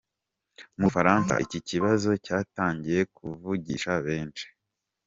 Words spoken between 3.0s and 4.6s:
kuvugisha benshi.